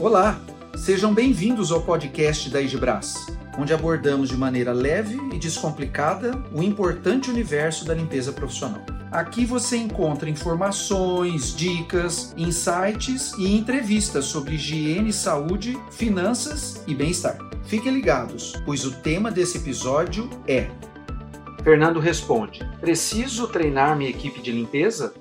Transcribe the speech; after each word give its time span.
Olá, 0.00 0.40
sejam 0.76 1.14
bem-vindos 1.14 1.70
ao 1.70 1.80
podcast 1.80 2.50
da 2.50 2.60
Igibras, 2.60 3.14
onde 3.56 3.72
abordamos 3.72 4.28
de 4.28 4.36
maneira 4.36 4.72
leve 4.72 5.16
e 5.32 5.38
descomplicada 5.38 6.36
o 6.52 6.64
importante 6.64 7.30
universo 7.30 7.84
da 7.84 7.94
limpeza 7.94 8.32
profissional. 8.32 8.82
Aqui 9.12 9.46
você 9.46 9.76
encontra 9.76 10.28
informações, 10.28 11.54
dicas, 11.54 12.34
insights 12.36 13.34
e 13.38 13.54
entrevistas 13.54 14.24
sobre 14.24 14.56
higiene, 14.56 15.12
saúde, 15.12 15.78
finanças 15.92 16.82
e 16.88 16.94
bem-estar. 16.94 17.38
Fiquem 17.64 17.94
ligados, 17.94 18.52
pois 18.66 18.84
o 18.84 18.90
tema 18.96 19.30
desse 19.30 19.58
episódio 19.58 20.28
é 20.48 20.68
Fernando 21.62 22.00
responde: 22.00 22.68
Preciso 22.80 23.46
treinar 23.46 23.96
minha 23.96 24.10
equipe 24.10 24.42
de 24.42 24.50
limpeza? 24.50 25.14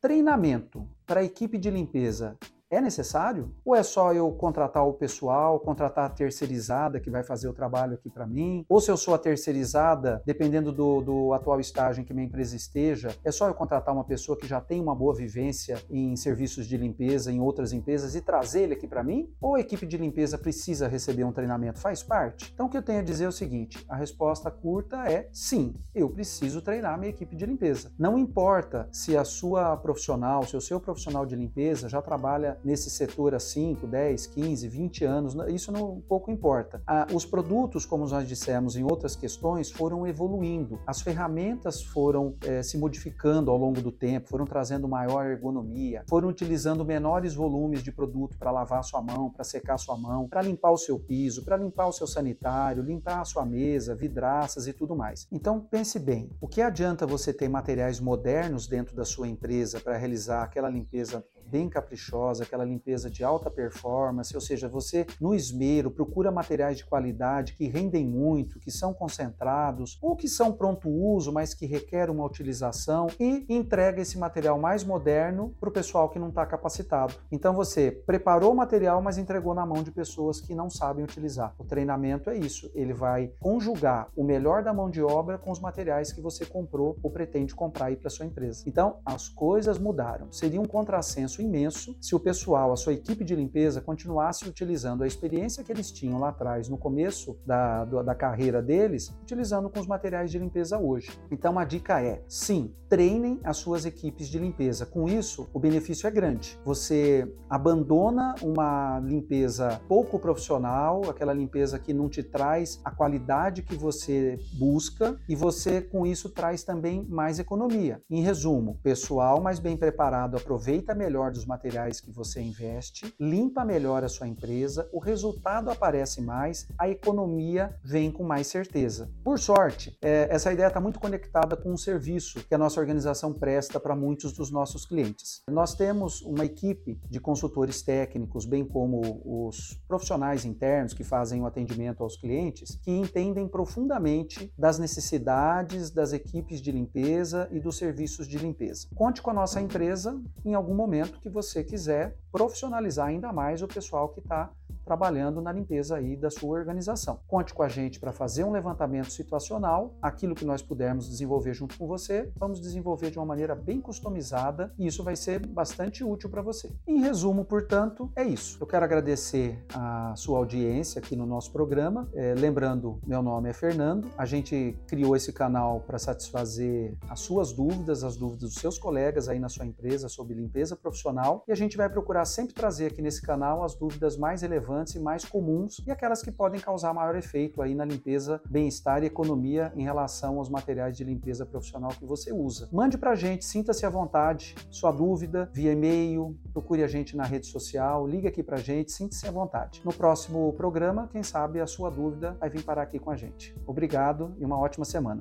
Treinamento 0.00 0.88
para 1.04 1.20
a 1.20 1.24
equipe 1.24 1.58
de 1.58 1.70
limpeza 1.70 2.34
é 2.70 2.80
necessário? 2.80 3.52
Ou 3.64 3.74
é 3.74 3.82
só 3.82 4.14
eu 4.14 4.30
contratar 4.30 4.86
o 4.86 4.94
pessoal, 4.94 5.58
contratar 5.58 6.06
a 6.06 6.08
terceirizada 6.08 7.00
que 7.00 7.10
vai 7.10 7.24
fazer 7.24 7.48
o 7.48 7.52
trabalho 7.52 7.94
aqui 7.94 8.08
para 8.08 8.26
mim? 8.26 8.64
Ou 8.68 8.80
se 8.80 8.90
eu 8.90 8.96
sou 8.96 9.12
a 9.12 9.18
terceirizada, 9.18 10.22
dependendo 10.24 10.72
do, 10.72 11.00
do, 11.00 11.34
atual 11.34 11.58
estágio 11.58 12.00
em 12.00 12.04
que 12.04 12.14
minha 12.14 12.26
empresa 12.26 12.54
esteja, 12.54 13.14
é 13.24 13.32
só 13.32 13.48
eu 13.48 13.54
contratar 13.54 13.92
uma 13.92 14.04
pessoa 14.04 14.38
que 14.38 14.46
já 14.46 14.60
tem 14.60 14.80
uma 14.80 14.94
boa 14.94 15.12
vivência 15.14 15.82
em 15.90 16.14
serviços 16.14 16.66
de 16.66 16.76
limpeza 16.76 17.32
em 17.32 17.40
outras 17.40 17.72
empresas 17.72 18.14
e 18.14 18.20
trazer 18.20 18.62
ele 18.62 18.74
aqui 18.74 18.86
para 18.86 19.02
mim? 19.02 19.28
Ou 19.40 19.56
a 19.56 19.60
equipe 19.60 19.84
de 19.84 19.96
limpeza 19.96 20.38
precisa 20.38 20.86
receber 20.86 21.24
um 21.24 21.32
treinamento? 21.32 21.80
Faz 21.80 22.04
parte? 22.04 22.52
Então 22.54 22.66
o 22.66 22.70
que 22.70 22.76
eu 22.76 22.82
tenho 22.82 23.00
a 23.00 23.04
dizer 23.04 23.24
é 23.24 23.28
o 23.28 23.32
seguinte: 23.32 23.84
a 23.88 23.96
resposta 23.96 24.48
curta 24.50 25.10
é 25.10 25.28
sim, 25.32 25.74
eu 25.92 26.08
preciso 26.08 26.62
treinar 26.62 26.98
minha 26.98 27.10
equipe 27.10 27.34
de 27.34 27.46
limpeza. 27.46 27.90
Não 27.98 28.16
importa 28.16 28.88
se 28.92 29.16
a 29.16 29.24
sua 29.24 29.76
profissional, 29.76 30.44
se 30.44 30.56
o 30.56 30.60
seu 30.60 30.78
profissional 30.80 31.26
de 31.26 31.34
limpeza 31.34 31.88
já 31.88 32.00
trabalha 32.00 32.59
nesse 32.64 32.90
setor 32.90 33.34
há 33.34 33.40
5, 33.40 33.86
10, 33.86 34.26
15, 34.26 34.68
20 34.68 35.04
anos, 35.04 35.36
isso 35.48 35.72
não 35.72 36.00
pouco 36.08 36.30
importa. 36.30 36.82
Os 37.14 37.24
produtos, 37.24 37.84
como 37.84 38.06
nós 38.06 38.26
dissemos 38.26 38.76
em 38.76 38.84
outras 38.84 39.16
questões, 39.16 39.70
foram 39.70 40.06
evoluindo, 40.06 40.80
as 40.86 41.00
ferramentas 41.00 41.82
foram 41.82 42.34
eh, 42.44 42.62
se 42.62 42.78
modificando 42.78 43.50
ao 43.50 43.56
longo 43.56 43.80
do 43.80 43.92
tempo, 43.92 44.28
foram 44.28 44.44
trazendo 44.44 44.88
maior 44.88 45.26
ergonomia, 45.26 46.04
foram 46.08 46.28
utilizando 46.28 46.84
menores 46.84 47.34
volumes 47.34 47.82
de 47.82 47.92
produto 47.92 48.38
para 48.38 48.50
lavar 48.50 48.82
sua 48.84 49.02
mão, 49.02 49.30
para 49.30 49.44
secar 49.44 49.78
sua 49.78 49.96
mão, 49.96 50.28
para 50.28 50.42
limpar 50.42 50.70
o 50.70 50.78
seu 50.78 50.98
piso, 50.98 51.44
para 51.44 51.56
limpar 51.56 51.86
o 51.86 51.92
seu 51.92 52.06
sanitário, 52.06 52.82
limpar 52.82 53.20
a 53.20 53.24
sua 53.24 53.44
mesa, 53.44 53.94
vidraças 53.94 54.66
e 54.66 54.72
tudo 54.72 54.96
mais. 54.96 55.26
Então 55.30 55.60
pense 55.60 55.98
bem, 55.98 56.30
o 56.40 56.48
que 56.48 56.62
adianta 56.62 57.06
você 57.06 57.32
ter 57.32 57.48
materiais 57.48 58.00
modernos 58.00 58.66
dentro 58.66 58.94
da 58.94 59.04
sua 59.04 59.28
empresa 59.28 59.80
para 59.80 59.96
realizar 59.96 60.42
aquela 60.42 60.68
limpeza 60.68 61.24
bem 61.50 61.68
caprichosa, 61.68 62.44
aquela 62.44 62.64
limpeza 62.64 63.10
de 63.10 63.24
alta 63.24 63.50
performance, 63.50 64.34
ou 64.34 64.40
seja, 64.40 64.68
você 64.68 65.06
no 65.20 65.34
esmero 65.34 65.90
procura 65.90 66.30
materiais 66.30 66.78
de 66.78 66.86
qualidade 66.86 67.54
que 67.54 67.66
rendem 67.66 68.06
muito, 68.06 68.58
que 68.58 68.70
são 68.70 68.94
concentrados 68.94 69.98
ou 70.00 70.14
que 70.14 70.28
são 70.28 70.52
pronto 70.52 70.88
uso, 70.88 71.32
mas 71.32 71.54
que 71.54 71.66
requer 71.66 72.08
uma 72.08 72.24
utilização 72.24 73.08
e 73.18 73.44
entrega 73.48 74.00
esse 74.00 74.18
material 74.18 74.58
mais 74.58 74.84
moderno 74.84 75.54
para 75.58 75.68
o 75.68 75.72
pessoal 75.72 76.08
que 76.08 76.18
não 76.18 76.28
está 76.28 76.46
capacitado. 76.46 77.14
Então 77.32 77.54
você 77.54 77.90
preparou 77.90 78.52
o 78.52 78.56
material, 78.56 79.02
mas 79.02 79.18
entregou 79.18 79.54
na 79.54 79.66
mão 79.66 79.82
de 79.82 79.90
pessoas 79.90 80.40
que 80.40 80.54
não 80.54 80.70
sabem 80.70 81.04
utilizar. 81.04 81.54
O 81.58 81.64
treinamento 81.64 82.30
é 82.30 82.36
isso, 82.36 82.70
ele 82.74 82.92
vai 82.92 83.32
conjugar 83.40 84.08
o 84.14 84.22
melhor 84.22 84.62
da 84.62 84.72
mão 84.72 84.88
de 84.88 85.02
obra 85.02 85.38
com 85.38 85.50
os 85.50 85.60
materiais 85.60 86.12
que 86.12 86.20
você 86.20 86.46
comprou 86.46 86.96
ou 87.02 87.10
pretende 87.10 87.54
comprar 87.54 87.86
aí 87.86 87.96
para 87.96 88.10
sua 88.10 88.26
empresa. 88.26 88.62
Então 88.66 88.98
as 89.04 89.28
coisas 89.28 89.78
mudaram. 89.78 90.30
Seria 90.30 90.60
um 90.60 90.66
contrassenso 90.66 91.39
imenso 91.40 91.96
se 92.00 92.14
o 92.14 92.20
pessoal, 92.20 92.72
a 92.72 92.76
sua 92.76 92.92
equipe 92.92 93.24
de 93.24 93.34
limpeza, 93.34 93.80
continuasse 93.80 94.48
utilizando 94.48 95.02
a 95.02 95.06
experiência 95.06 95.64
que 95.64 95.72
eles 95.72 95.90
tinham 95.90 96.18
lá 96.18 96.30
atrás, 96.30 96.68
no 96.68 96.78
começo 96.78 97.38
da, 97.44 97.84
da 97.84 98.14
carreira 98.14 98.62
deles, 98.62 99.14
utilizando 99.22 99.68
com 99.68 99.80
os 99.80 99.86
materiais 99.86 100.30
de 100.30 100.38
limpeza 100.38 100.78
hoje. 100.78 101.10
Então 101.30 101.58
a 101.58 101.64
dica 101.64 102.02
é: 102.02 102.22
sim, 102.28 102.74
treinem 102.88 103.40
as 103.44 103.56
suas 103.56 103.86
equipes 103.86 104.28
de 104.28 104.38
limpeza. 104.38 104.84
Com 104.84 105.08
isso, 105.08 105.48
o 105.52 105.60
benefício 105.60 106.06
é 106.06 106.10
grande. 106.10 106.58
Você 106.64 107.32
abandona 107.48 108.34
uma 108.42 108.98
limpeza 109.00 109.80
pouco 109.88 110.18
profissional, 110.18 111.08
aquela 111.08 111.32
limpeza 111.32 111.78
que 111.78 111.94
não 111.94 112.08
te 112.08 112.22
traz 112.22 112.80
a 112.84 112.90
qualidade 112.90 113.62
que 113.62 113.76
você 113.76 114.38
busca, 114.58 115.16
e 115.28 115.36
você 115.36 115.80
com 115.80 116.04
isso 116.04 116.28
traz 116.30 116.64
também 116.64 117.06
mais 117.08 117.38
economia. 117.38 118.02
Em 118.10 118.22
resumo, 118.22 118.78
pessoal 118.82 119.40
mais 119.40 119.58
bem 119.58 119.76
preparado 119.76 120.36
aproveita 120.36 120.94
melhor 120.94 121.29
dos 121.30 121.46
materiais 121.46 122.00
que 122.00 122.10
você 122.10 122.40
investe, 122.40 123.14
limpa 123.18 123.64
melhor 123.64 124.04
a 124.04 124.08
sua 124.08 124.26
empresa, 124.26 124.88
o 124.92 124.98
resultado 124.98 125.70
aparece 125.70 126.20
mais, 126.20 126.66
a 126.78 126.88
economia 126.88 127.74
vem 127.84 128.10
com 128.10 128.24
mais 128.24 128.46
certeza. 128.46 129.10
Por 129.22 129.38
sorte, 129.38 129.96
é, 130.02 130.28
essa 130.30 130.52
ideia 130.52 130.68
está 130.68 130.80
muito 130.80 130.98
conectada 130.98 131.56
com 131.56 131.72
um 131.72 131.76
serviço 131.76 132.44
que 132.46 132.54
a 132.54 132.58
nossa 132.58 132.80
organização 132.80 133.32
presta 133.32 133.78
para 133.78 133.94
muitos 133.94 134.32
dos 134.32 134.50
nossos 134.50 134.84
clientes. 134.84 135.42
Nós 135.48 135.74
temos 135.74 136.22
uma 136.22 136.44
equipe 136.44 137.00
de 137.08 137.20
consultores 137.20 137.82
técnicos, 137.82 138.44
bem 138.44 138.64
como 138.64 139.22
os 139.24 139.80
profissionais 139.86 140.44
internos 140.44 140.94
que 140.94 141.04
fazem 141.04 141.40
o 141.40 141.46
atendimento 141.46 142.02
aos 142.02 142.16
clientes, 142.16 142.78
que 142.82 142.90
entendem 142.90 143.46
profundamente 143.46 144.52
das 144.58 144.78
necessidades 144.78 145.90
das 145.90 146.12
equipes 146.12 146.60
de 146.60 146.72
limpeza 146.72 147.48
e 147.50 147.60
dos 147.60 147.76
serviços 147.76 148.26
de 148.26 148.38
limpeza. 148.38 148.88
Conte 148.94 149.22
com 149.22 149.30
a 149.30 149.34
nossa 149.34 149.60
empresa 149.60 150.20
em 150.44 150.54
algum 150.54 150.74
momento 150.74 151.19
que 151.20 151.28
você 151.28 151.62
quiser 151.62 152.16
profissionalizar 152.32 153.08
ainda 153.08 153.32
mais 153.32 153.62
o 153.62 153.68
pessoal 153.68 154.08
que 154.08 154.20
está 154.20 154.50
trabalhando 154.90 155.40
na 155.40 155.52
limpeza 155.52 155.94
aí 155.94 156.16
da 156.16 156.30
sua 156.30 156.58
organização. 156.58 157.20
Conte 157.28 157.54
com 157.54 157.62
a 157.62 157.68
gente 157.68 158.00
para 158.00 158.10
fazer 158.10 158.42
um 158.42 158.50
levantamento 158.50 159.12
situacional, 159.12 159.94
aquilo 160.02 160.34
que 160.34 160.44
nós 160.44 160.62
pudermos 160.62 161.08
desenvolver 161.08 161.54
junto 161.54 161.78
com 161.78 161.86
você, 161.86 162.28
vamos 162.36 162.60
desenvolver 162.60 163.12
de 163.12 163.16
uma 163.16 163.24
maneira 163.24 163.54
bem 163.54 163.80
customizada 163.80 164.74
e 164.76 164.88
isso 164.88 165.04
vai 165.04 165.14
ser 165.14 165.46
bastante 165.46 166.02
útil 166.02 166.28
para 166.28 166.42
você. 166.42 166.72
Em 166.88 167.02
resumo, 167.02 167.44
portanto, 167.44 168.10
é 168.16 168.24
isso. 168.24 168.58
Eu 168.60 168.66
quero 168.66 168.84
agradecer 168.84 169.64
a 169.72 170.12
sua 170.16 170.38
audiência 170.38 170.98
aqui 170.98 171.14
no 171.14 171.24
nosso 171.24 171.52
programa. 171.52 172.08
É, 172.12 172.34
lembrando, 172.34 172.98
meu 173.06 173.22
nome 173.22 173.48
é 173.48 173.52
Fernando. 173.52 174.10
A 174.18 174.26
gente 174.26 174.76
criou 174.88 175.14
esse 175.14 175.32
canal 175.32 175.84
para 175.86 176.00
satisfazer 176.00 176.96
as 177.08 177.20
suas 177.20 177.52
dúvidas, 177.52 178.02
as 178.02 178.16
dúvidas 178.16 178.50
dos 178.50 178.54
seus 178.54 178.76
colegas 178.76 179.28
aí 179.28 179.38
na 179.38 179.48
sua 179.48 179.66
empresa 179.66 180.08
sobre 180.08 180.34
limpeza 180.34 180.74
profissional 180.74 181.44
e 181.46 181.52
a 181.52 181.54
gente 181.54 181.76
vai 181.76 181.88
procurar 181.88 182.24
sempre 182.24 182.54
trazer 182.54 182.86
aqui 182.86 183.00
nesse 183.00 183.22
canal 183.22 183.62
as 183.62 183.76
dúvidas 183.76 184.16
mais 184.16 184.42
relevantes 184.42 184.79
relevantes 184.80 184.94
e 184.94 185.00
mais 185.00 185.24
comuns 185.24 185.82
e 185.86 185.90
aquelas 185.90 186.22
que 186.22 186.30
podem 186.30 186.60
causar 186.60 186.94
maior 186.94 187.16
efeito 187.16 187.62
aí 187.62 187.74
na 187.74 187.84
limpeza, 187.84 188.40
bem-estar 188.48 189.02
e 189.02 189.06
economia 189.06 189.72
em 189.76 189.82
relação 189.82 190.38
aos 190.38 190.48
materiais 190.48 190.96
de 190.96 191.04
limpeza 191.04 191.44
profissional 191.46 191.90
que 191.90 192.04
você 192.04 192.32
usa. 192.32 192.68
Mande 192.72 192.96
para 192.96 193.10
a 193.12 193.14
gente, 193.14 193.44
sinta-se 193.44 193.84
à 193.84 193.90
vontade, 193.90 194.54
sua 194.70 194.90
dúvida 194.90 195.50
via 195.52 195.72
e-mail, 195.72 196.36
procure 196.52 196.82
a 196.82 196.88
gente 196.88 197.16
na 197.16 197.24
rede 197.24 197.46
social, 197.46 198.06
ligue 198.06 198.26
aqui 198.26 198.42
para 198.42 198.56
a 198.56 198.60
gente, 198.60 198.92
sinta-se 198.92 199.26
à 199.26 199.30
vontade. 199.30 199.82
No 199.84 199.92
próximo 199.92 200.52
programa, 200.54 201.08
quem 201.12 201.22
sabe 201.22 201.60
a 201.60 201.66
sua 201.66 201.90
dúvida 201.90 202.36
vai 202.40 202.48
vir 202.48 202.62
parar 202.62 202.82
aqui 202.82 202.98
com 202.98 203.10
a 203.10 203.16
gente. 203.16 203.54
Obrigado 203.66 204.34
e 204.38 204.44
uma 204.44 204.58
ótima 204.58 204.84
semana. 204.84 205.20